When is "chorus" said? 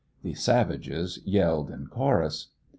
1.85-2.47